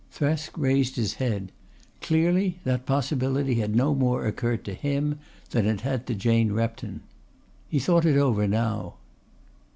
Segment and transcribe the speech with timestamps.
[0.11, 1.51] Thresk raised his head.
[2.01, 5.19] Clearly that possibility had no more occurred to him
[5.51, 7.01] than it had to Jane Repton.
[7.69, 8.95] He thought it over now.